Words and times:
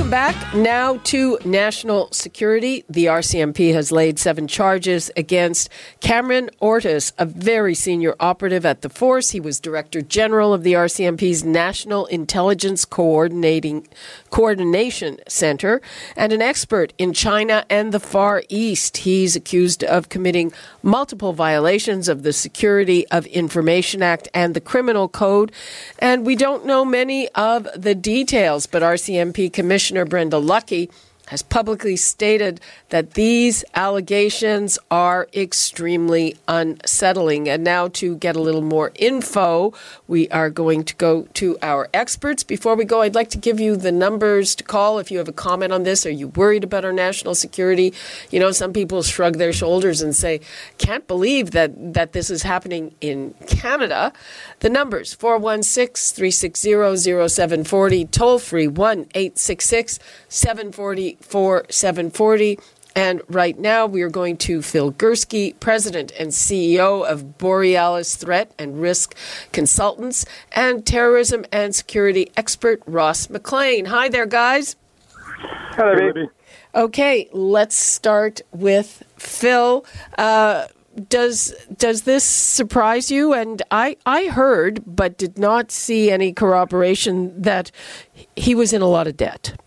Welcome 0.00 0.10
back. 0.12 0.54
Now 0.54 0.96
to 0.96 1.38
national 1.44 2.08
security. 2.10 2.86
The 2.88 3.04
RCMP 3.04 3.74
has 3.74 3.92
laid 3.92 4.18
seven 4.18 4.48
charges 4.48 5.10
against 5.14 5.68
Cameron 6.00 6.48
Ortis, 6.58 7.12
a 7.18 7.26
very 7.26 7.74
senior 7.74 8.16
operative 8.18 8.64
at 8.64 8.80
the 8.80 8.88
force. 8.88 9.30
He 9.30 9.40
was 9.40 9.60
Director 9.60 10.00
General 10.00 10.54
of 10.54 10.62
the 10.62 10.72
RCMP's 10.72 11.44
National 11.44 12.06
Intelligence 12.06 12.86
Coordinating 12.86 13.88
Coordination 14.30 15.18
Center 15.28 15.82
and 16.16 16.32
an 16.32 16.40
expert 16.40 16.94
in 16.96 17.12
China 17.12 17.66
and 17.68 17.92
the 17.92 18.00
Far 18.00 18.42
East. 18.48 18.96
He's 18.98 19.36
accused 19.36 19.84
of 19.84 20.08
committing 20.08 20.50
multiple 20.82 21.34
violations 21.34 22.08
of 22.08 22.22
the 22.22 22.32
Security 22.32 23.06
of 23.08 23.26
Information 23.26 24.02
Act 24.02 24.28
and 24.32 24.54
the 24.54 24.62
Criminal 24.62 25.08
Code. 25.08 25.52
And 25.98 26.24
we 26.24 26.36
don't 26.36 26.64
know 26.64 26.86
many 26.86 27.28
of 27.34 27.68
the 27.76 27.94
details, 27.94 28.66
but 28.66 28.82
RCMP 28.82 29.52
Commissioner 29.52 29.89
Brenda 30.08 30.38
Lucki 30.38 30.90
has 31.30 31.42
publicly 31.42 31.94
stated 31.94 32.60
that 32.88 33.14
these 33.14 33.64
allegations 33.76 34.80
are 34.90 35.28
extremely 35.32 36.36
unsettling. 36.48 37.48
And 37.48 37.62
now, 37.62 37.86
to 37.86 38.16
get 38.16 38.34
a 38.34 38.40
little 38.40 38.62
more 38.62 38.90
info, 38.96 39.72
we 40.08 40.28
are 40.30 40.50
going 40.50 40.82
to 40.82 40.94
go 40.96 41.28
to 41.34 41.56
our 41.62 41.88
experts. 41.94 42.42
Before 42.42 42.74
we 42.74 42.84
go, 42.84 43.02
I'd 43.02 43.14
like 43.14 43.30
to 43.30 43.38
give 43.38 43.60
you 43.60 43.76
the 43.76 43.92
numbers 43.92 44.56
to 44.56 44.64
call 44.64 44.98
if 44.98 45.12
you 45.12 45.18
have 45.18 45.28
a 45.28 45.32
comment 45.32 45.72
on 45.72 45.84
this. 45.84 46.04
Are 46.04 46.10
you 46.10 46.26
worried 46.26 46.64
about 46.64 46.84
our 46.84 46.92
national 46.92 47.36
security? 47.36 47.94
You 48.32 48.40
know, 48.40 48.50
some 48.50 48.72
people 48.72 49.04
shrug 49.04 49.36
their 49.36 49.52
shoulders 49.52 50.02
and 50.02 50.16
say, 50.16 50.40
can't 50.78 51.06
believe 51.06 51.52
that, 51.52 51.94
that 51.94 52.10
this 52.12 52.28
is 52.28 52.42
happening 52.42 52.92
in 53.00 53.34
Canada. 53.46 54.12
The 54.58 54.68
numbers 54.68 55.14
416 55.14 56.16
360 56.16 56.98
0740, 57.28 58.04
toll 58.06 58.40
free 58.40 58.66
1 58.66 58.98
866 59.14 60.00
740 60.28 61.19
4740. 61.20 62.58
And 62.96 63.22
right 63.28 63.58
now, 63.58 63.86
we 63.86 64.02
are 64.02 64.10
going 64.10 64.36
to 64.38 64.62
Phil 64.62 64.92
Gurski, 64.92 65.58
President 65.60 66.12
and 66.18 66.30
CEO 66.30 67.08
of 67.08 67.38
Borealis 67.38 68.16
Threat 68.16 68.52
and 68.58 68.80
Risk 68.80 69.14
Consultants, 69.52 70.26
and 70.52 70.84
terrorism 70.84 71.44
and 71.52 71.74
security 71.74 72.30
expert 72.36 72.82
Ross 72.86 73.30
McLean. 73.30 73.86
Hi 73.86 74.08
there, 74.08 74.26
guys. 74.26 74.74
Hello, 75.72 75.94
Libby. 75.94 76.28
Okay, 76.74 77.28
let's 77.32 77.76
start 77.76 78.40
with 78.52 79.02
Phil. 79.16 79.84
Uh, 80.18 80.66
does 81.08 81.54
does 81.76 82.02
this 82.02 82.24
surprise 82.24 83.10
you? 83.10 83.32
And 83.32 83.62
I 83.70 83.96
I 84.04 84.26
heard, 84.26 84.82
but 84.86 85.16
did 85.16 85.38
not 85.38 85.70
see 85.70 86.10
any 86.10 86.32
corroboration 86.32 87.40
that 87.40 87.70
he 88.36 88.54
was 88.54 88.72
in 88.72 88.82
a 88.82 88.88
lot 88.88 89.06
of 89.06 89.16
debt. 89.16 89.58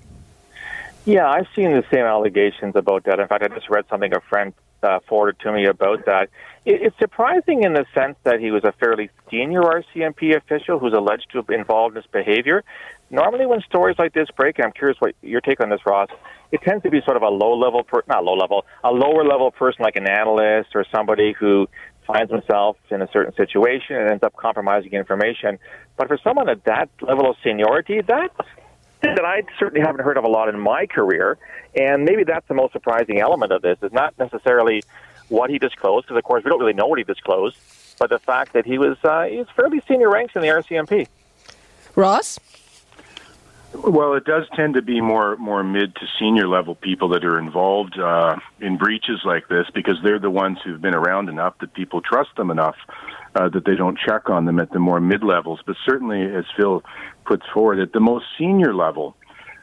Yeah, 1.05 1.27
I've 1.27 1.47
seen 1.55 1.71
the 1.71 1.83
same 1.91 2.05
allegations 2.05 2.75
about 2.75 3.03
that. 3.05 3.19
In 3.19 3.27
fact, 3.27 3.43
I 3.43 3.49
just 3.49 3.69
read 3.69 3.85
something 3.89 4.13
a 4.13 4.21
friend 4.21 4.53
uh, 4.81 4.99
forwarded 5.07 5.39
to 5.41 5.51
me 5.51 5.65
about 5.65 6.05
that. 6.05 6.29
It, 6.65 6.81
it's 6.81 6.97
surprising 6.97 7.63
in 7.63 7.73
the 7.73 7.85
sense 7.93 8.15
that 8.23 8.39
he 8.39 8.51
was 8.51 8.63
a 8.63 8.71
fairly 8.73 9.09
senior 9.29 9.61
RCMP 9.61 10.35
official 10.35 10.79
who's 10.79 10.93
alleged 10.93 11.27
to 11.31 11.39
have 11.39 11.47
been 11.47 11.59
involved 11.59 11.95
in 11.95 12.01
this 12.01 12.09
behavior. 12.11 12.63
Normally, 13.09 13.45
when 13.45 13.61
stories 13.61 13.97
like 13.99 14.13
this 14.13 14.29
break, 14.35 14.57
and 14.59 14.65
I'm 14.65 14.71
curious 14.71 14.99
what 14.99 15.13
your 15.21 15.41
take 15.41 15.59
on 15.59 15.69
this, 15.69 15.81
Ross, 15.85 16.09
it 16.51 16.61
tends 16.61 16.83
to 16.83 16.89
be 16.89 17.01
sort 17.03 17.17
of 17.17 17.23
a 17.23 17.29
low 17.29 17.57
level, 17.57 17.83
per- 17.83 18.03
not 18.07 18.23
low 18.23 18.35
level, 18.35 18.65
a 18.83 18.91
lower 18.91 19.25
level 19.25 19.51
person 19.51 19.83
like 19.83 19.97
an 19.97 20.07
analyst 20.07 20.69
or 20.73 20.85
somebody 20.89 21.33
who 21.33 21.67
finds 22.07 22.31
himself 22.31 22.77
in 22.89 23.01
a 23.01 23.09
certain 23.11 23.33
situation 23.35 23.95
and 23.95 24.09
ends 24.09 24.23
up 24.23 24.35
compromising 24.35 24.93
information. 24.93 25.59
But 25.97 26.07
for 26.07 26.17
someone 26.23 26.49
at 26.49 26.63
that 26.65 26.89
level 27.01 27.29
of 27.29 27.35
seniority, 27.43 28.01
that's 28.01 28.35
that 29.03 29.25
I 29.25 29.43
certainly 29.59 29.85
haven't 29.85 30.03
heard 30.03 30.17
of 30.17 30.23
a 30.23 30.27
lot 30.27 30.49
in 30.49 30.59
my 30.59 30.85
career, 30.85 31.37
and 31.75 32.05
maybe 32.05 32.23
that's 32.23 32.47
the 32.47 32.53
most 32.53 32.73
surprising 32.73 33.19
element 33.19 33.51
of 33.51 33.61
this 33.61 33.77
is 33.81 33.91
not 33.91 34.17
necessarily 34.17 34.83
what 35.29 35.49
he 35.49 35.59
disclosed, 35.59 36.07
because 36.07 36.17
of 36.17 36.23
course 36.23 36.43
we 36.43 36.49
don't 36.49 36.59
really 36.59 36.73
know 36.73 36.87
what 36.87 36.99
he 36.99 37.03
disclosed, 37.03 37.57
but 37.99 38.09
the 38.09 38.19
fact 38.19 38.53
that 38.53 38.65
he 38.65 38.77
was 38.77 38.97
uh, 39.03 39.23
he 39.23 39.37
was 39.37 39.47
fairly 39.55 39.81
senior 39.87 40.09
ranks 40.09 40.35
in 40.35 40.41
the 40.41 40.47
RCMP. 40.47 41.07
Ross. 41.95 42.39
Well, 43.73 44.13
it 44.13 44.23
does 44.25 44.43
tend 44.55 44.75
to 44.75 44.81
be 44.81 45.01
more 45.01 45.35
more 45.37 45.63
mid 45.63 45.95
to 45.95 46.01
senior 46.19 46.47
level 46.47 46.75
people 46.75 47.09
that 47.09 47.25
are 47.25 47.39
involved 47.39 47.97
uh, 47.99 48.35
in 48.61 48.77
breaches 48.77 49.21
like 49.25 49.47
this 49.47 49.65
because 49.73 49.95
they're 50.03 50.19
the 50.19 50.29
ones 50.29 50.59
who've 50.63 50.81
been 50.81 50.93
around 50.93 51.27
enough 51.27 51.57
that 51.59 51.73
people 51.73 52.01
trust 52.01 52.29
them 52.37 52.51
enough 52.51 52.75
uh, 53.35 53.49
that 53.49 53.65
they 53.65 53.75
don't 53.75 53.97
check 53.97 54.29
on 54.29 54.45
them 54.45 54.59
at 54.59 54.71
the 54.71 54.79
more 54.79 54.99
mid 54.99 55.23
levels. 55.23 55.59
But 55.65 55.75
certainly, 55.85 56.21
as 56.21 56.45
Phil 56.55 56.83
puts 57.25 57.45
forward, 57.51 57.79
at 57.79 57.93
the 57.93 57.99
most 57.99 58.25
senior 58.37 58.75
level, 58.75 59.15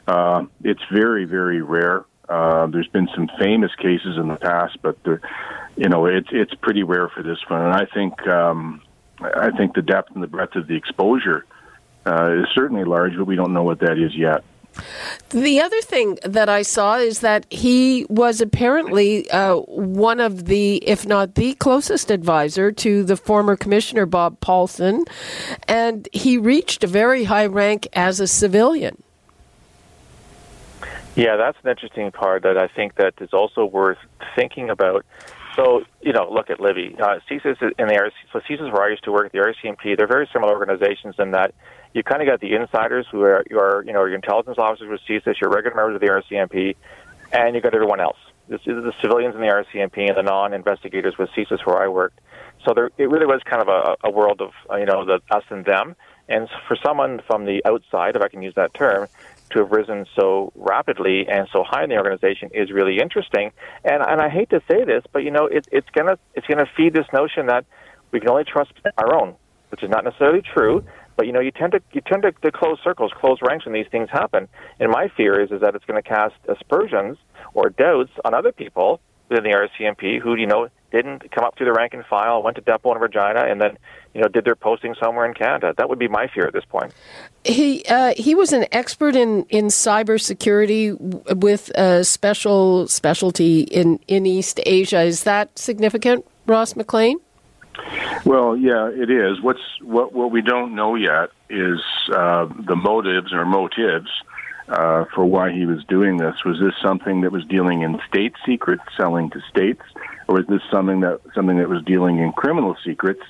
uh, 0.07 0.43
it's 0.63 0.83
very 0.91 1.23
very 1.23 1.61
rare. 1.61 2.03
Uh, 2.27 2.67
there's 2.67 2.87
been 2.87 3.07
some 3.15 3.29
famous 3.39 3.71
cases 3.75 4.17
in 4.17 4.27
the 4.27 4.37
past, 4.37 4.77
but 4.81 4.97
you 5.77 5.87
know 5.87 6.05
it's 6.05 6.29
it's 6.31 6.53
pretty 6.55 6.83
rare 6.83 7.07
for 7.07 7.23
this 7.23 7.39
one. 7.47 7.61
And 7.61 7.73
I 7.73 7.85
think 7.85 8.27
um, 8.27 8.81
I 9.21 9.51
think 9.51 9.73
the 9.73 9.81
depth 9.81 10.11
and 10.13 10.21
the 10.21 10.27
breadth 10.27 10.57
of 10.57 10.67
the 10.67 10.75
exposure 10.75 11.45
uh, 12.05 12.41
is 12.41 12.47
certainly 12.53 12.83
large, 12.83 13.15
but 13.17 13.25
we 13.25 13.35
don't 13.35 13.53
know 13.53 13.63
what 13.63 13.79
that 13.79 13.97
is 13.97 14.15
yet. 14.15 14.43
The 15.29 15.59
other 15.59 15.81
thing 15.81 16.17
that 16.23 16.47
I 16.47 16.61
saw 16.61 16.97
is 16.97 17.19
that 17.19 17.45
he 17.49 18.05
was 18.09 18.39
apparently 18.39 19.29
uh, 19.29 19.57
one 19.57 20.19
of 20.19 20.45
the, 20.45 20.77
if 20.77 21.05
not 21.05 21.35
the 21.35 21.55
closest 21.55 22.09
advisor 22.09 22.71
to 22.71 23.03
the 23.03 23.17
former 23.17 23.55
commissioner 23.55 24.05
Bob 24.05 24.39
Paulson, 24.39 25.03
and 25.67 26.07
he 26.13 26.37
reached 26.37 26.83
a 26.83 26.87
very 26.87 27.25
high 27.25 27.47
rank 27.47 27.87
as 27.93 28.19
a 28.19 28.27
civilian. 28.27 29.01
Yeah, 31.15 31.35
that's 31.35 31.57
an 31.63 31.69
interesting 31.69 32.11
part 32.11 32.43
that 32.43 32.57
I 32.57 32.67
think 32.67 32.95
that 32.95 33.15
is 33.19 33.33
also 33.33 33.65
worth 33.65 33.97
thinking 34.35 34.69
about. 34.69 35.05
So, 35.55 35.83
you 36.01 36.13
know, 36.13 36.29
look 36.31 36.49
at 36.49 36.59
Libby. 36.59 36.95
Uh, 36.97 37.19
CSIS 37.29 37.61
and 37.61 37.89
the 37.89 37.93
RC, 37.93 38.11
so 38.31 38.39
CSIS 38.39 38.71
where 38.71 38.83
I 38.83 38.89
used 38.89 39.03
to 39.03 39.11
work 39.11 39.31
the 39.31 39.39
RCMP, 39.39 39.97
they're 39.97 40.07
very 40.07 40.29
similar 40.31 40.53
organizations 40.53 41.15
in 41.19 41.31
that 41.31 41.53
you 41.93 42.03
kind 42.03 42.21
of 42.21 42.27
got 42.27 42.39
the 42.39 42.55
insiders 42.55 43.05
who 43.11 43.21
are 43.23 43.43
your, 43.49 43.83
you 43.85 43.91
know, 43.91 44.05
your 44.05 44.15
intelligence 44.15 44.57
officers 44.57 44.89
with 44.89 45.01
CSIS, 45.07 45.41
your 45.41 45.49
regular 45.49 45.75
members 45.75 45.95
of 45.95 46.01
the 46.01 46.07
RCMP, 46.07 46.75
and 47.33 47.55
you 47.55 47.61
got 47.61 47.73
everyone 47.73 47.99
else. 47.99 48.17
This 48.47 48.61
is 48.61 48.83
the 48.83 48.93
civilians 49.01 49.35
in 49.35 49.41
the 49.41 49.47
RCMP 49.47 50.07
and 50.07 50.17
the 50.17 50.23
non-investigators 50.23 51.17
with 51.17 51.29
CSIS 51.31 51.65
where 51.65 51.81
I 51.81 51.87
worked. 51.87 52.19
So 52.65 52.73
there, 52.73 52.91
it 52.97 53.09
really 53.09 53.25
was 53.25 53.41
kind 53.43 53.61
of 53.61 53.67
a, 53.67 54.07
a 54.07 54.11
world 54.11 54.41
of, 54.41 54.51
you 54.77 54.85
know, 54.85 55.05
the 55.05 55.21
us 55.31 55.43
and 55.49 55.65
them. 55.65 55.95
And 56.29 56.47
for 56.67 56.77
someone 56.83 57.21
from 57.27 57.45
the 57.45 57.61
outside, 57.65 58.15
if 58.15 58.21
I 58.21 58.27
can 58.27 58.41
use 58.41 58.53
that 58.55 58.73
term, 58.73 59.07
to 59.51 59.59
have 59.59 59.71
risen 59.71 60.05
so 60.19 60.51
rapidly 60.55 61.27
and 61.27 61.47
so 61.51 61.63
high 61.67 61.83
in 61.83 61.89
the 61.89 61.97
organization 61.97 62.49
is 62.53 62.71
really 62.71 62.99
interesting. 62.99 63.51
And 63.83 64.01
and 64.01 64.21
I 64.21 64.29
hate 64.29 64.49
to 64.51 64.61
say 64.69 64.83
this, 64.83 65.03
but 65.11 65.19
you 65.23 65.31
know 65.31 65.45
it, 65.45 65.67
it's 65.71 65.89
gonna 65.95 66.17
it's 66.35 66.47
gonna 66.47 66.69
feed 66.75 66.93
this 66.93 67.07
notion 67.13 67.47
that 67.47 67.65
we 68.11 68.19
can 68.19 68.29
only 68.29 68.43
trust 68.43 68.71
our 68.97 69.15
own, 69.15 69.35
which 69.69 69.83
is 69.83 69.89
not 69.89 70.03
necessarily 70.03 70.41
true. 70.41 70.83
But 71.15 71.27
you 71.27 71.33
know 71.33 71.39
you 71.39 71.51
tend 71.51 71.73
to 71.73 71.81
you 71.91 72.01
tend 72.01 72.23
to, 72.23 72.31
to 72.31 72.51
close 72.51 72.77
circles, 72.83 73.11
close 73.19 73.39
ranks 73.41 73.65
when 73.65 73.73
these 73.73 73.87
things 73.91 74.09
happen. 74.11 74.47
And 74.79 74.91
my 74.91 75.09
fear 75.15 75.41
is 75.41 75.51
is 75.51 75.61
that 75.61 75.75
it's 75.75 75.85
going 75.85 76.01
to 76.01 76.07
cast 76.07 76.35
aspersions 76.47 77.17
or 77.53 77.69
doubts 77.69 78.11
on 78.25 78.33
other 78.33 78.51
people 78.51 79.01
within 79.29 79.43
the 79.43 79.51
RCMP 79.51 80.19
who 80.19 80.35
you 80.35 80.47
know 80.47 80.69
didn't 80.91 81.31
come 81.31 81.43
up 81.43 81.57
through 81.57 81.67
the 81.67 81.73
rank 81.73 81.93
and 81.93 82.05
file, 82.05 82.43
went 82.43 82.55
to 82.57 82.61
Depot 82.61 82.93
in 82.93 83.01
Regina, 83.01 83.45
and 83.45 83.61
then 83.61 83.77
you 84.13 84.21
know 84.21 84.27
did 84.27 84.45
their 84.45 84.55
posting 84.55 84.95
somewhere 85.01 85.25
in 85.25 85.33
Canada. 85.33 85.73
That 85.77 85.89
would 85.89 85.99
be 85.99 86.07
my 86.07 86.27
fear 86.27 86.45
at 86.45 86.53
this 86.53 86.65
point. 86.65 86.93
He 87.43 87.83
uh, 87.85 88.13
he 88.15 88.35
was 88.35 88.53
an 88.53 88.65
expert 88.71 89.15
in 89.15 89.45
in 89.49 89.65
cybersecurity 89.65 90.97
with 91.35 91.69
a 91.75 92.03
special 92.03 92.87
specialty 92.87 93.61
in 93.61 93.99
in 94.07 94.25
East 94.25 94.59
Asia. 94.65 95.01
Is 95.01 95.23
that 95.23 95.57
significant, 95.57 96.25
Ross 96.45 96.75
McLean? 96.75 97.19
Well, 98.25 98.55
yeah, 98.55 98.89
it 98.89 99.09
is. 99.09 99.41
What's 99.41 99.61
what 99.81 100.13
what 100.13 100.31
we 100.31 100.41
don't 100.41 100.75
know 100.75 100.95
yet 100.95 101.29
is 101.49 101.79
uh, 102.13 102.47
the 102.67 102.75
motives 102.75 103.33
or 103.33 103.45
motives 103.45 104.09
uh, 104.67 105.05
for 105.13 105.25
why 105.25 105.51
he 105.51 105.65
was 105.65 105.83
doing 105.85 106.17
this. 106.17 106.43
Was 106.45 106.59
this 106.59 106.73
something 106.81 107.21
that 107.21 107.31
was 107.31 107.45
dealing 107.45 107.81
in 107.81 107.99
state 108.07 108.33
secrets, 108.45 108.83
selling 108.95 109.29
to 109.31 109.41
states, 109.49 109.83
or 110.27 110.35
was 110.35 110.47
this 110.47 110.61
something 110.71 111.01
that 111.01 111.21
something 111.35 111.57
that 111.57 111.69
was 111.69 111.83
dealing 111.83 112.19
in 112.19 112.31
criminal 112.31 112.75
secrets, 112.83 113.21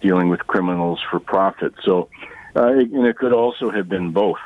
dealing 0.00 0.28
with 0.28 0.46
criminals 0.46 1.00
for 1.10 1.20
profit? 1.20 1.74
So, 1.84 2.08
uh, 2.54 2.68
and 2.68 3.06
it 3.06 3.16
could 3.16 3.32
also 3.32 3.70
have 3.70 3.88
been 3.88 4.12
both. 4.12 4.38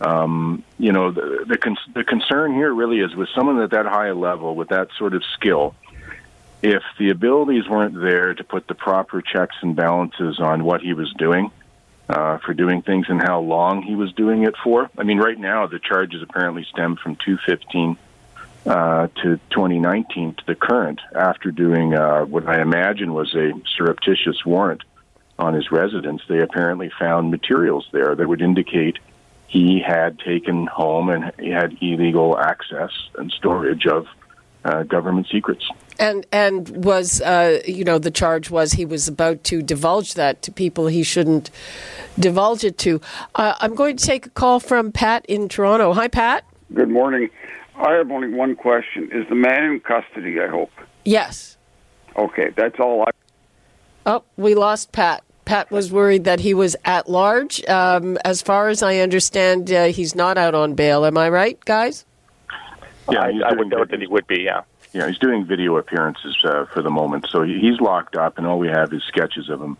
Um, 0.00 0.62
you 0.78 0.92
know, 0.92 1.10
the 1.10 1.44
the, 1.48 1.58
con- 1.58 1.76
the 1.94 2.04
concern 2.04 2.54
here 2.54 2.72
really 2.72 3.00
is 3.00 3.14
with 3.16 3.28
someone 3.34 3.60
at 3.60 3.70
that 3.70 3.86
high 3.86 4.12
level 4.12 4.54
with 4.54 4.68
that 4.68 4.88
sort 4.96 5.14
of 5.14 5.24
skill. 5.34 5.74
If 6.62 6.82
the 6.98 7.10
abilities 7.10 7.68
weren't 7.68 8.00
there 8.00 8.34
to 8.34 8.44
put 8.44 8.66
the 8.66 8.74
proper 8.74 9.22
checks 9.22 9.56
and 9.62 9.76
balances 9.76 10.40
on 10.40 10.64
what 10.64 10.80
he 10.80 10.92
was 10.92 11.12
doing, 11.16 11.52
uh, 12.08 12.38
for 12.38 12.54
doing 12.54 12.82
things 12.82 13.06
and 13.08 13.20
how 13.20 13.40
long 13.40 13.82
he 13.82 13.94
was 13.94 14.12
doing 14.12 14.44
it 14.44 14.54
for. 14.62 14.90
I 14.96 15.02
mean, 15.02 15.18
right 15.18 15.38
now 15.38 15.66
the 15.66 15.78
charges 15.78 16.22
apparently 16.22 16.64
stem 16.64 16.96
from 16.96 17.16
215 17.16 17.96
uh, 18.66 19.08
to 19.22 19.36
2019 19.50 20.34
to 20.34 20.46
the 20.46 20.54
current 20.54 21.00
after 21.14 21.50
doing 21.50 21.94
uh, 21.94 22.24
what 22.24 22.48
I 22.48 22.60
imagine 22.60 23.14
was 23.14 23.34
a 23.34 23.52
surreptitious 23.76 24.44
warrant 24.44 24.82
on 25.38 25.54
his 25.54 25.70
residence. 25.70 26.22
They 26.28 26.40
apparently 26.40 26.90
found 26.98 27.30
materials 27.30 27.88
there 27.92 28.14
that 28.14 28.28
would 28.28 28.42
indicate 28.42 28.98
he 29.46 29.80
had 29.80 30.18
taken 30.18 30.66
home 30.66 31.08
and 31.08 31.24
had 31.38 31.78
illegal 31.80 32.38
access 32.38 32.90
and 33.16 33.30
storage 33.32 33.86
of 33.86 34.06
uh, 34.64 34.82
government 34.82 35.28
secrets. 35.32 35.66
And 35.98 36.26
and 36.30 36.84
was 36.84 37.20
uh, 37.20 37.60
you 37.66 37.84
know 37.84 37.98
the 37.98 38.10
charge 38.10 38.50
was 38.50 38.72
he 38.72 38.84
was 38.84 39.08
about 39.08 39.42
to 39.44 39.62
divulge 39.62 40.14
that 40.14 40.42
to 40.42 40.52
people 40.52 40.86
he 40.86 41.02
shouldn't 41.02 41.50
divulge 42.18 42.62
it 42.62 42.78
to. 42.78 43.00
Uh, 43.34 43.54
I'm 43.60 43.74
going 43.74 43.96
to 43.96 44.04
take 44.04 44.26
a 44.26 44.30
call 44.30 44.60
from 44.60 44.92
Pat 44.92 45.26
in 45.26 45.48
Toronto. 45.48 45.92
Hi, 45.92 46.06
Pat. 46.06 46.44
Good 46.72 46.90
morning. 46.90 47.30
I 47.76 47.92
have 47.94 48.10
only 48.10 48.28
one 48.28 48.54
question. 48.56 49.10
Is 49.12 49.28
the 49.28 49.34
man 49.34 49.64
in 49.64 49.80
custody? 49.80 50.40
I 50.40 50.48
hope. 50.48 50.70
Yes. 51.04 51.56
Okay, 52.16 52.50
that's 52.56 52.78
all. 52.78 53.02
I. 53.02 53.10
Oh, 54.06 54.24
we 54.36 54.54
lost 54.54 54.92
Pat. 54.92 55.22
Pat 55.44 55.70
was 55.70 55.90
worried 55.90 56.24
that 56.24 56.40
he 56.40 56.52
was 56.52 56.76
at 56.84 57.08
large. 57.08 57.64
Um, 57.66 58.18
as 58.24 58.42
far 58.42 58.68
as 58.68 58.82
I 58.82 58.98
understand, 58.98 59.72
uh, 59.72 59.86
he's 59.86 60.14
not 60.14 60.36
out 60.36 60.54
on 60.54 60.74
bail. 60.74 61.06
Am 61.06 61.16
I 61.16 61.30
right, 61.30 61.58
guys? 61.64 62.04
Yeah, 63.10 63.20
I, 63.20 63.32
I 63.46 63.54
would 63.54 63.70
doubt 63.70 63.90
that 63.90 64.00
he 64.00 64.06
would 64.06 64.26
be. 64.26 64.42
Yeah. 64.42 64.62
Yeah, 64.92 65.06
he's 65.06 65.18
doing 65.18 65.44
video 65.44 65.76
appearances 65.76 66.36
uh, 66.44 66.64
for 66.72 66.82
the 66.82 66.90
moment, 66.90 67.26
so 67.30 67.42
he's 67.42 67.80
locked 67.80 68.16
up, 68.16 68.38
and 68.38 68.46
all 68.46 68.58
we 68.58 68.68
have 68.68 68.92
is 68.92 69.02
sketches 69.04 69.50
of 69.50 69.60
him 69.60 69.76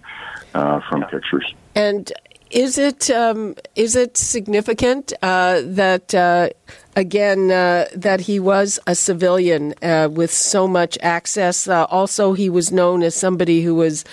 uh, 0.55 0.81
from 0.89 1.01
yeah. 1.01 1.07
pictures. 1.09 1.55
And 1.75 2.13
is 2.51 2.79
it 2.79 3.11
um, 3.11 3.55
is 3.75 3.95
it 3.95 4.17
significant 4.17 5.13
uh, 5.23 5.61
that 5.65 6.15
uh, 6.15 6.49
again 6.97 7.51
uh, 7.51 7.87
that 7.95 8.21
he 8.21 8.41
was 8.41 8.79
a 8.87 8.95
civilian 8.95 9.75
uh, 9.83 10.09
with 10.11 10.33
so 10.33 10.67
much 10.67 10.99
access? 11.03 11.69
also, 11.69 12.33
he 12.33 12.49
was 12.49 12.73
known 12.73 13.03
as 13.03 13.15
somebody 13.15 13.63
who 13.63 13.75
was 13.75 14.05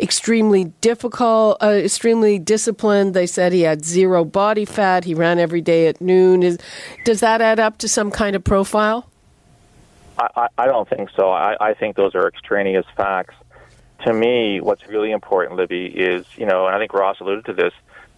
extremely 0.00 0.64
difficult, 0.80 1.62
extremely 1.62 2.38
disciplined. 2.38 3.14
They 3.14 3.26
said 3.26 3.52
he 3.52 3.62
had 3.62 3.84
zero 3.84 4.24
body 4.24 4.64
fat. 4.64 5.04
He 5.04 5.14
ran 5.14 5.38
every 5.38 5.60
day 5.60 5.86
at 5.86 6.00
noon. 6.00 6.42
Is, 6.42 6.58
does 7.04 7.20
that 7.20 7.40
add 7.40 7.60
up 7.60 7.78
to 7.78 7.88
some 7.88 8.10
kind 8.10 8.34
of 8.34 8.44
profile? 8.44 9.10
I, 10.18 10.48
I 10.56 10.66
don't 10.66 10.88
think 10.88 11.10
so. 11.16 11.30
I, 11.30 11.56
I 11.60 11.74
think 11.74 11.96
those 11.96 12.14
are 12.14 12.28
extraneous 12.28 12.86
facts. 12.96 13.34
To 14.04 14.12
me, 14.12 14.60
what's 14.60 14.86
really 14.86 15.12
important, 15.12 15.56
Libby, 15.56 15.86
is, 15.86 16.26
you 16.36 16.46
know, 16.46 16.66
and 16.66 16.74
I 16.74 16.78
think 16.78 16.92
Ross 16.92 17.16
alluded 17.20 17.46
to 17.46 17.52
this, 17.52 17.72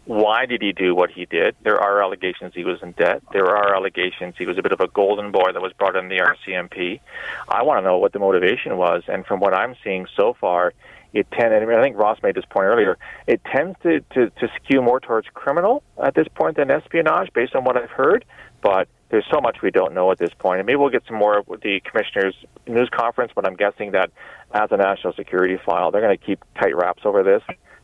why 0.05 0.47
did 0.47 0.63
he 0.63 0.73
do 0.73 0.95
what 0.95 1.11
he 1.11 1.27
did? 1.27 1.57
There 1.63 1.81
are 1.81 2.03
allegations 2.03 2.55
he 2.55 2.65
was 2.65 2.81
in 2.81 2.93
debt. 2.93 3.23
There 3.33 3.47
are 3.47 3.75
allegations 3.75 4.35
he 4.39 4.47
was 4.47 4.57
a 4.57 4.63
bit 4.63 4.73
of 4.73 4.81
a 4.81 4.87
golden 4.89 5.33
boy 5.33 5.53
that 5.53 5.61
was 5.61 5.73
brought 5.73 5.97
in 5.97 6.09
the 6.09 6.19
RCMP. 6.19 7.01
I 7.49 7.63
want 7.65 7.79
to 7.79 7.83
know 7.83 7.99
what 7.99 8.13
the 8.13 8.21
motivation 8.21 8.77
was. 8.77 9.03
And 9.09 9.27
from 9.27 9.41
what 9.41 9.53
I'm 9.53 9.75
seeing 9.83 10.07
so 10.17 10.37
far, 10.41 10.75
it 11.13 11.29
tends, 11.33 11.53
I, 11.53 11.65
mean, 11.65 11.77
I 11.77 11.83
think 11.83 11.97
Ross 11.97 12.23
made 12.23 12.37
this 12.37 12.45
point 12.45 12.67
earlier, 12.67 12.99
it 13.27 13.41
tends 13.45 13.77
to, 13.83 14.01
to, 14.15 14.31
to 14.31 14.49
skew 14.57 14.81
more 14.81 15.01
towards 15.01 15.27
criminal 15.35 15.83
at 16.03 16.15
this 16.15 16.29
point 16.35 16.57
than 16.57 16.71
espionage, 16.71 17.33
based 17.33 17.57
on 17.57 17.65
what 17.65 17.77
I've 17.77 17.91
heard. 17.91 18.25
But 18.63 18.89
there's 19.11 19.25
so 19.33 19.41
much 19.41 19.59
we 19.63 19.71
don't 19.71 19.95
know 19.95 20.11
at 20.11 20.19
this 20.19 20.33
point, 20.39 20.61
and 20.61 20.67
maybe 20.67 20.77
we'll 20.77 20.91
get 20.91 21.05
some 21.07 21.17
more 21.17 21.43
with 21.47 21.61
the 21.61 21.81
commissioner's 21.81 22.35
news 22.67 22.89
conference. 22.91 23.33
But 23.35 23.47
I'm 23.47 23.57
guessing 23.57 23.93
that 23.93 24.11
as 24.53 24.69
a 24.71 24.77
national 24.77 25.13
security 25.13 25.59
file, 25.65 25.91
they're 25.91 26.01
going 26.01 26.17
to 26.17 26.25
keep 26.25 26.45
tight 26.61 26.77
wraps 26.77 27.03
over 27.05 27.23
this 27.23 27.43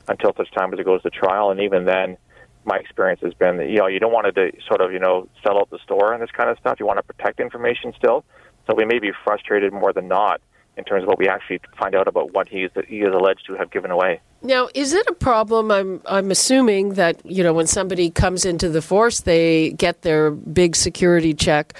until 0.09 0.33
such 0.37 0.51
time 0.53 0.73
as 0.73 0.81
it 0.81 0.85
goes 0.85 1.03
to 1.03 1.11
trial, 1.11 1.51
and 1.51 1.61
even 1.61 1.85
then. 1.85 2.17
My 2.65 2.77
experience 2.77 3.21
has 3.25 3.35
been 3.35 3.57
that 3.57 3.69
you 3.71 3.79
know 3.79 3.89
you 3.89 3.99
don't 3.99 4.13
want 4.13 4.33
to 4.33 4.53
sort 4.69 4.81
of 4.81 4.93
you 4.93 5.01
know 5.01 5.29
sell 5.43 5.59
out 5.59 5.69
the 5.71 5.81
store 5.83 6.13
and 6.13 6.23
this 6.23 6.31
kind 6.31 6.49
of 6.49 6.57
stuff. 6.61 6.79
You 6.79 6.87
want 6.87 6.99
to 6.99 7.03
protect 7.03 7.41
information 7.41 7.93
still, 7.97 8.25
so 8.69 8.77
we 8.77 8.85
may 8.85 9.01
be 9.01 9.11
frustrated 9.25 9.73
more 9.73 9.93
than 9.93 10.07
not 10.07 10.41
in 10.77 10.85
terms 10.85 11.03
of 11.03 11.09
what 11.09 11.19
we 11.19 11.29
actually 11.29 11.61
find 11.79 11.95
out 11.95 12.09
about 12.09 12.33
what 12.33 12.49
he 12.49 12.65
is, 12.65 12.71
he 12.89 13.01
is 13.01 13.15
alleged 13.15 13.45
to 13.47 13.55
have 13.55 13.71
given 13.71 13.91
away. 13.91 14.21
Now, 14.45 14.69
is 14.75 14.93
it 14.93 15.07
a 15.07 15.13
problem? 15.13 15.71
I'm 15.71 16.03
I'm 16.05 16.33
assuming 16.33 16.95
that 16.95 17.21
you 17.25 17.45
know 17.45 17.53
when 17.53 17.69
somebody 17.69 18.11
comes 18.11 18.45
into 18.45 18.69
the 18.69 18.83
force, 18.83 19.21
they 19.21 19.71
get 19.71 20.03
their 20.03 20.33
big 20.33 20.75
security 20.75 21.33
check. 21.33 21.75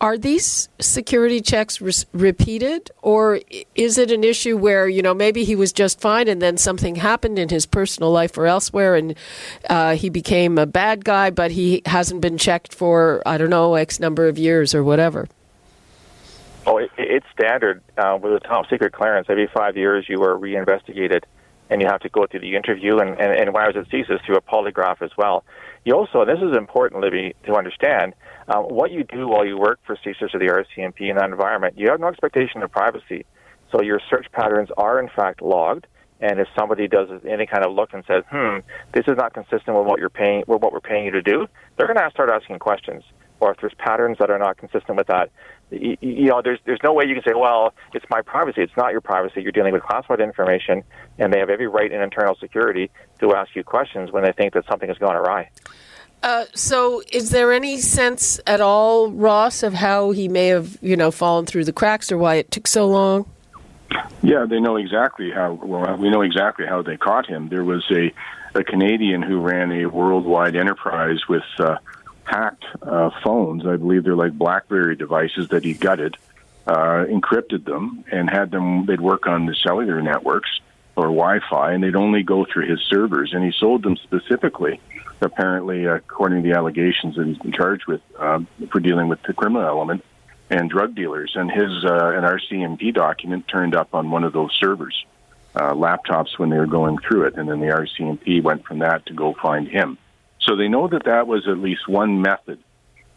Are 0.00 0.16
these 0.16 0.68
security 0.78 1.40
checks 1.40 1.80
re- 1.80 1.92
repeated, 2.12 2.92
or 3.02 3.40
is 3.74 3.98
it 3.98 4.12
an 4.12 4.22
issue 4.22 4.56
where 4.56 4.88
you 4.88 5.02
know 5.02 5.14
maybe 5.14 5.42
he 5.42 5.56
was 5.56 5.72
just 5.72 6.00
fine 6.00 6.28
and 6.28 6.40
then 6.40 6.56
something 6.56 6.96
happened 6.96 7.38
in 7.38 7.48
his 7.48 7.66
personal 7.66 8.12
life 8.12 8.38
or 8.38 8.46
elsewhere, 8.46 8.94
and 8.94 9.16
uh, 9.68 9.96
he 9.96 10.08
became 10.08 10.56
a 10.56 10.66
bad 10.66 11.04
guy, 11.04 11.30
but 11.30 11.50
he 11.50 11.82
hasn't 11.86 12.20
been 12.20 12.38
checked 12.38 12.72
for 12.72 13.22
I 13.26 13.38
don't 13.38 13.50
know 13.50 13.74
x 13.74 13.98
number 13.98 14.28
of 14.28 14.38
years 14.38 14.72
or 14.72 14.84
whatever? 14.84 15.26
Oh, 16.66 16.78
it, 16.78 16.90
it's 16.96 17.26
standard 17.32 17.82
uh, 17.98 18.18
with 18.20 18.32
a 18.32 18.40
top 18.40 18.68
secret 18.70 18.92
clearance. 18.92 19.26
Every 19.28 19.48
five 19.52 19.76
years, 19.76 20.06
you 20.08 20.22
are 20.22 20.36
reinvestigated, 20.36 21.26
and 21.70 21.80
you 21.80 21.86
have 21.88 22.00
to 22.00 22.08
go 22.08 22.26
through 22.26 22.40
the 22.40 22.56
interview. 22.56 22.98
And, 22.98 23.10
and, 23.10 23.32
and 23.32 23.52
when 23.52 23.62
I 23.62 23.66
was 23.66 23.76
at 23.76 23.88
CSIS, 23.88 24.24
through 24.24 24.36
a 24.36 24.40
polygraph 24.40 25.02
as 25.02 25.10
well. 25.16 25.44
You 25.84 25.94
also, 25.94 26.22
and 26.22 26.30
this 26.30 26.42
is 26.42 26.56
important, 26.56 27.02
Libby, 27.02 27.34
to 27.44 27.54
understand, 27.54 28.14
uh, 28.48 28.60
what 28.60 28.90
you 28.90 29.04
do 29.04 29.28
while 29.28 29.44
you 29.44 29.58
work 29.58 29.80
for 29.86 29.96
CSIS 29.96 30.34
or 30.34 30.38
the 30.38 30.46
RCMP 30.46 31.10
in 31.10 31.16
that 31.16 31.30
environment, 31.30 31.78
you 31.78 31.90
have 31.90 32.00
no 32.00 32.08
expectation 32.08 32.62
of 32.62 32.70
privacy. 32.70 33.26
So 33.70 33.82
your 33.82 34.00
search 34.08 34.26
patterns 34.32 34.70
are 34.76 34.98
in 35.00 35.08
fact 35.08 35.42
logged. 35.42 35.86
And 36.20 36.38
if 36.38 36.48
somebody 36.56 36.88
does 36.88 37.08
any 37.28 37.44
kind 37.44 37.66
of 37.66 37.74
look 37.74 37.92
and 37.92 38.04
says, 38.06 38.24
"Hmm, 38.30 38.58
this 38.92 39.04
is 39.08 39.16
not 39.16 39.34
consistent 39.34 39.76
with 39.76 39.84
what 39.84 39.98
you're 39.98 40.08
paying, 40.08 40.44
with 40.46 40.62
what 40.62 40.72
we're 40.72 40.80
paying 40.80 41.04
you 41.04 41.10
to 41.10 41.22
do," 41.22 41.46
they're 41.76 41.86
going 41.86 41.98
to 41.98 42.10
start 42.10 42.30
asking 42.30 42.60
questions. 42.60 43.02
Or 43.44 43.52
if 43.52 43.60
there's 43.60 43.74
patterns 43.74 44.16
that 44.20 44.30
are 44.30 44.38
not 44.38 44.56
consistent 44.56 44.96
with 44.96 45.08
that, 45.08 45.30
you, 45.70 45.98
you 46.00 46.26
know, 46.28 46.40
there's 46.42 46.58
there's 46.64 46.80
no 46.82 46.94
way 46.94 47.04
you 47.06 47.14
can 47.14 47.22
say, 47.22 47.34
well, 47.36 47.74
it's 47.92 48.06
my 48.08 48.22
privacy. 48.22 48.62
It's 48.62 48.76
not 48.76 48.92
your 48.92 49.02
privacy. 49.02 49.42
You're 49.42 49.52
dealing 49.52 49.74
with 49.74 49.82
classified 49.82 50.20
information, 50.20 50.82
and 51.18 51.30
they 51.30 51.38
have 51.40 51.50
every 51.50 51.66
right 51.66 51.92
in 51.92 52.00
internal 52.00 52.36
security 52.36 52.90
to 53.20 53.34
ask 53.34 53.54
you 53.54 53.62
questions 53.62 54.10
when 54.10 54.24
they 54.24 54.32
think 54.32 54.54
that 54.54 54.64
something 54.66 54.88
has 54.88 54.96
gone 54.96 55.14
awry. 55.14 55.50
Uh, 56.22 56.46
so, 56.54 57.02
is 57.12 57.30
there 57.30 57.52
any 57.52 57.76
sense 57.76 58.40
at 58.46 58.62
all, 58.62 59.10
Ross, 59.10 59.62
of 59.62 59.74
how 59.74 60.10
he 60.12 60.26
may 60.26 60.46
have, 60.46 60.78
you 60.80 60.96
know, 60.96 61.10
fallen 61.10 61.44
through 61.44 61.64
the 61.64 61.72
cracks, 61.72 62.10
or 62.10 62.16
why 62.16 62.36
it 62.36 62.50
took 62.50 62.66
so 62.66 62.86
long? 62.86 63.26
Yeah, 64.22 64.46
they 64.48 64.58
know 64.58 64.76
exactly 64.76 65.30
how. 65.30 65.52
Well, 65.52 65.96
we 65.98 66.08
know 66.08 66.22
exactly 66.22 66.64
how 66.66 66.80
they 66.80 66.96
caught 66.96 67.26
him. 67.26 67.50
There 67.50 67.64
was 67.64 67.84
a 67.90 68.10
a 68.58 68.64
Canadian 68.64 69.20
who 69.20 69.38
ran 69.40 69.70
a 69.70 69.84
worldwide 69.84 70.56
enterprise 70.56 71.20
with. 71.28 71.44
Uh, 71.58 71.76
hacked 72.34 72.64
uh, 72.82 73.10
phones. 73.22 73.64
I 73.66 73.76
believe 73.76 74.04
they're 74.04 74.16
like 74.16 74.32
BlackBerry 74.36 74.96
devices 74.96 75.48
that 75.48 75.64
he 75.64 75.74
gutted, 75.74 76.16
uh, 76.66 77.06
encrypted 77.08 77.64
them, 77.64 78.04
and 78.10 78.28
had 78.28 78.50
them. 78.50 78.86
They'd 78.86 79.00
work 79.00 79.26
on 79.26 79.46
the 79.46 79.54
cellular 79.54 80.02
networks 80.02 80.60
or 80.96 81.04
Wi-Fi, 81.04 81.72
and 81.72 81.82
they'd 81.82 81.96
only 81.96 82.22
go 82.22 82.44
through 82.44 82.68
his 82.68 82.80
servers. 82.88 83.32
And 83.32 83.44
he 83.44 83.52
sold 83.58 83.82
them 83.82 83.96
specifically, 83.96 84.80
apparently, 85.20 85.86
according 85.86 86.42
to 86.42 86.48
the 86.48 86.56
allegations 86.56 87.16
that 87.16 87.26
he's 87.26 87.38
been 87.38 87.52
charged 87.52 87.86
with 87.86 88.00
um, 88.18 88.46
for 88.70 88.80
dealing 88.80 89.08
with 89.08 89.22
the 89.22 89.32
criminal 89.32 89.66
element 89.66 90.04
and 90.50 90.68
drug 90.68 90.94
dealers. 90.94 91.32
And 91.36 91.50
his 91.50 91.84
uh, 91.84 92.12
an 92.16 92.24
RCMP 92.24 92.92
document 92.92 93.46
turned 93.48 93.74
up 93.76 93.94
on 93.94 94.10
one 94.10 94.24
of 94.24 94.32
those 94.32 94.52
servers. 94.58 95.04
Uh, 95.56 95.72
laptops 95.72 96.36
when 96.36 96.50
they 96.50 96.58
were 96.58 96.66
going 96.66 96.98
through 96.98 97.22
it, 97.26 97.36
and 97.36 97.48
then 97.48 97.60
the 97.60 97.66
RCMP 97.66 98.42
went 98.42 98.64
from 98.64 98.80
that 98.80 99.06
to 99.06 99.12
go 99.12 99.34
find 99.34 99.68
him. 99.68 99.96
So 100.44 100.56
they 100.56 100.68
know 100.68 100.88
that 100.88 101.04
that 101.04 101.26
was 101.26 101.48
at 101.48 101.58
least 101.58 101.88
one 101.88 102.20
method 102.20 102.58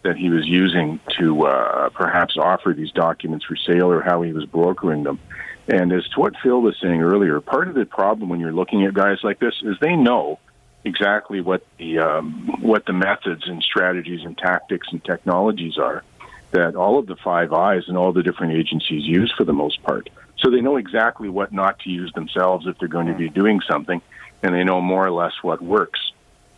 that 0.04 0.16
he 0.16 0.30
was 0.30 0.48
using 0.48 1.00
to 1.20 1.48
uh, 1.48 1.90
perhaps 1.90 2.38
offer 2.38 2.74
these 2.74 2.92
documents 2.92 3.46
for 3.46 3.56
sale 3.56 3.92
or 3.92 4.02
how 4.02 4.22
he 4.22 4.32
was 4.32 4.46
brokering 4.46 5.04
them. 5.04 5.20
And 5.68 5.92
as 5.92 6.08
to 6.10 6.20
what 6.22 6.34
Phil 6.42 6.62
was 6.62 6.78
saying 6.82 7.02
earlier, 7.02 7.42
part 7.42 7.68
of 7.68 7.76
the 7.76 7.86
problem 7.86 8.30
when 8.30 8.40
you're 8.40 8.54
looking 8.54 8.86
at 8.86 8.94
guys 8.94 9.18
like 9.24 9.40
this 9.40 9.56
is 9.64 9.76
they 9.82 9.98
know 9.98 10.40
exactly 10.86 11.42
what 11.42 11.66
the 11.78 12.00
um, 12.00 12.58
what 12.62 12.86
the 12.86 12.94
methods 12.94 13.44
and 13.48 13.62
strategies 13.62 14.24
and 14.24 14.38
tactics 14.38 14.88
and 14.92 15.04
technologies 15.04 15.78
are 15.78 16.04
that 16.52 16.76
all 16.78 16.98
of 16.98 17.08
the 17.08 17.18
Five 17.18 17.52
Eyes 17.52 17.84
and 17.88 17.98
all 17.98 18.14
the 18.14 18.24
different 18.24 18.54
agencies 18.54 19.06
use 19.06 19.34
for 19.38 19.44
the 19.44 19.52
most 19.52 19.84
part. 19.84 20.10
So 20.38 20.50
they 20.50 20.62
know 20.62 20.78
exactly 20.78 21.28
what 21.28 21.52
not 21.52 21.80
to 21.80 21.90
use 21.90 22.14
themselves 22.14 22.68
if 22.68 22.78
they're 22.80 22.88
going 22.88 23.08
to 23.08 23.14
be 23.14 23.28
doing 23.28 23.60
something, 23.70 24.02
and 24.42 24.56
they 24.56 24.64
know 24.64 24.80
more 24.80 25.06
or 25.06 25.12
less 25.12 25.34
what 25.42 25.62
works. 25.62 26.00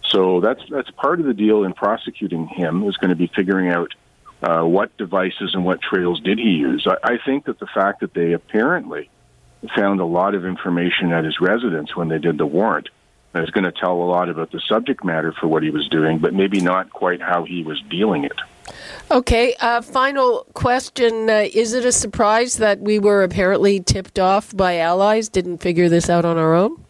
So 0.10 0.42
that's 0.42 0.62
that's 0.70 0.90
part 0.92 1.20
of 1.20 1.26
the 1.26 1.34
deal 1.34 1.64
in 1.64 1.74
prosecuting 1.74 2.48
him 2.48 2.84
is 2.84 2.98
going 2.98 3.10
to 3.10 3.16
be 3.16 3.32
figuring 3.36 3.70
out 3.70 3.94
uh, 4.42 4.64
what 4.64 4.96
devices 4.98 5.54
and 5.54 5.64
what 5.64 5.82
trails 5.82 6.20
did 6.22 6.40
he 6.40 6.52
use. 6.52 6.88
I, 6.88 7.14
I 7.14 7.18
think 7.24 7.46
that 7.46 7.60
the 7.60 7.68
fact 7.68 8.02
that 8.02 8.14
they 8.14 8.34
apparently 8.34 9.10
found 9.76 10.00
a 10.00 10.06
lot 10.06 10.36
of 10.36 10.46
information 10.46 11.12
at 11.12 11.26
his 11.26 11.40
residence 11.40 11.96
when 11.96 12.08
they 12.08 12.18
did 12.18 12.38
the 12.38 12.46
warrant 12.46 12.90
is 13.36 13.50
going 13.52 13.66
to 13.66 13.72
tell 13.72 13.94
a 13.94 14.06
lot 14.06 14.30
about 14.30 14.52
the 14.52 14.62
subject 14.68 15.04
matter 15.04 15.34
for 15.34 15.48
what 15.48 15.62
he 15.62 15.70
was 15.70 15.88
doing, 15.90 16.18
but 16.18 16.34
maybe 16.34 16.62
not 16.62 16.90
quite 16.90 17.22
how 17.22 17.44
he 17.44 17.62
was 17.62 17.80
dealing 17.90 18.24
it. 18.24 18.40
Okay, 19.12 19.56
uh, 19.60 19.82
final 19.82 20.46
question. 20.54 21.30
Uh, 21.30 21.48
is 21.54 21.74
it 21.74 21.86
a 21.86 21.92
surprise 21.92 22.58
that 22.58 22.80
we 22.80 22.98
were 22.98 23.24
apparently 23.24 23.80
tipped 23.80 24.18
off 24.18 24.56
by 24.56 24.78
allies, 24.78 25.30
didn't 25.30 25.60
figure 25.60 25.90
this 25.90 26.10
out 26.10 26.26
on 26.26 26.38
our 26.38 26.56
own? 26.56 26.84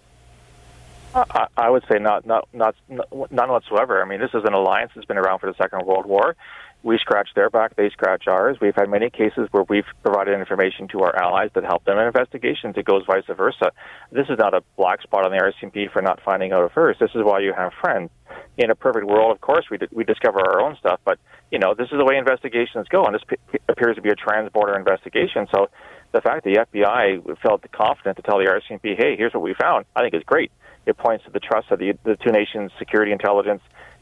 I, 1.30 1.48
I 1.58 1.70
would 1.70 1.84
say 1.92 2.00
not, 2.00 2.26
not, 2.26 2.48
not, 2.54 2.76
none 2.90 3.50
whatsoever. 3.50 4.02
I 4.02 4.06
mean, 4.06 4.20
this 4.20 4.32
is 4.34 4.44
an 4.46 4.54
alliance 4.54 4.92
that's 4.96 5.06
been 5.06 5.18
around 5.18 5.40
for 5.40 5.48
the 5.52 5.56
Second 5.58 5.86
World 5.86 6.06
War. 6.06 6.36
We 6.82 6.98
scratch 6.98 7.30
their 7.36 7.50
back, 7.50 7.76
they 7.76 7.90
scratch 7.90 8.26
ours. 8.28 8.58
We've 8.62 8.76
had 8.76 8.90
many 8.90 9.10
cases 9.10 9.50
where 9.52 9.64
we've 9.68 9.86
provided 10.02 10.40
information 10.40 10.88
to 10.90 11.02
our 11.02 11.14
allies 11.22 11.50
that 11.56 11.66
help 11.66 11.84
them 11.84 11.98
in 11.98 12.08
investigations. 12.08 12.76
It 12.78 12.86
goes 12.86 13.04
vice 13.06 13.26
versa. 13.28 13.72
This 14.14 14.28
is 14.30 14.38
not 14.38 14.54
a 14.54 14.62
black 14.78 15.02
spot 15.02 15.26
on 15.26 15.32
the 15.32 15.40
RCMP 15.40 15.92
for 15.92 16.02
not 16.02 16.22
finding 16.24 16.54
out 16.54 16.72
first. 16.72 17.02
This 17.02 17.12
is 17.16 17.22
why 17.24 17.40
you 17.40 17.54
have 17.54 17.74
friends. 17.82 18.10
In 18.58 18.72
a 18.72 18.76
perfect 18.76 19.06
world, 19.08 19.32
of 19.36 19.42
course, 19.42 19.66
we, 19.70 19.78
d- 19.78 19.88
we 19.92 20.06
discover 20.06 20.40
our 20.40 20.62
own 20.62 20.78
stuff, 20.78 21.02
but 21.04 21.20
you 21.52 21.60
know 21.60 21.74
this 21.74 21.88
is 21.92 21.98
the 21.98 22.06
way 22.06 22.16
investigations 22.16 22.88
go, 22.90 23.04
and 23.06 23.16
this 23.16 23.24
p- 23.28 23.60
appears 23.68 23.96
to 23.96 24.02
be 24.02 24.10
a 24.10 24.16
trans-border 24.16 24.78
investigation. 24.78 25.48
So 25.54 25.70
the 26.12 26.22
fact 26.22 26.44
that 26.46 26.68
the 26.72 26.80
FBI 26.80 27.40
felt 27.42 27.70
confident 27.72 28.18
to 28.18 28.24
tell 28.24 28.38
the 28.38 28.46
RCMP, 28.46 28.96
"Hey, 28.96 29.16
here's 29.18 29.34
what 29.34 29.44
we 29.44 29.54
found," 29.54 29.86
I 29.96 30.02
think 30.02 30.14
is 30.14 30.24
great. 30.24 30.52
It 30.90 30.98
points 30.98 31.26
to 31.26 31.32
the 31.32 31.40
trust 31.40 31.72
of 31.72 31.80
the, 31.80 31.94
the 32.04 32.16
two 32.16 32.32
nations' 32.32 32.72
security 32.80 33.12
intelligence 33.12 33.62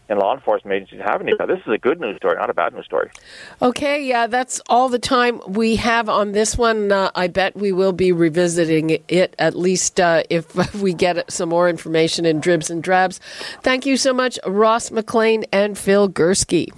and 0.10 0.20
law 0.20 0.34
enforcement 0.34 0.74
agencies 0.74 1.01
have 1.06 1.22
in 1.22 1.29
each 1.29 1.36
other. 1.39 1.56
This 1.56 1.65
is 1.67 1.74
a 1.74 1.77
good 1.77 2.00
news 2.00 2.17
story, 2.17 2.36
not 2.38 2.50
a 2.50 2.53
bad 2.53 2.74
news 2.74 2.86
story. 2.86 3.10
Okay, 3.62 4.06
yeah, 4.06 4.27
that's 4.27 4.62
all 4.70 4.89
the 4.89 5.00
time 5.00 5.41
we 5.48 5.75
have 5.75 6.08
on 6.08 6.32
this 6.32 6.58
one. 6.58 6.91
Uh, 6.91 7.12
I 7.15 7.27
bet 7.27 7.56
we 7.56 7.72
will 7.72 7.91
be 7.91 8.12
revisiting 8.12 9.01
it 9.08 9.36
at 9.38 9.56
least 9.56 10.00
uh, 10.00 10.24
if 10.29 10.74
we 10.82 10.94
get 10.94 11.29
some 11.32 11.50
more 11.50 11.70
information 11.70 12.25
in 12.25 12.39
dribs 12.39 12.70
and 12.70 12.82
drabs. 12.82 13.20
Thank 13.62 13.86
you 13.86 13.98
so 13.98 14.13
much, 14.13 14.39
Ross 14.46 14.91
McLean 14.91 15.44
and 15.51 15.77
Phil 15.77 16.10
Gurski. 16.10 16.72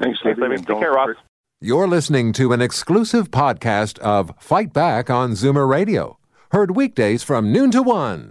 Thanks, 0.00 0.20
Libby. 0.24 0.56
Take 0.56 0.66
care, 0.66 0.92
Ross. 0.92 1.16
You're 1.60 1.88
listening 1.88 2.32
to 2.34 2.52
an 2.52 2.62
exclusive 2.62 3.30
podcast 3.30 3.98
of 3.98 4.32
Fight 4.38 4.72
Back 4.72 5.10
on 5.10 5.32
Zoomer 5.32 5.68
Radio, 5.68 6.18
heard 6.52 6.74
weekdays 6.74 7.22
from 7.22 7.52
noon 7.52 7.70
to 7.72 7.82
one. 7.82 8.30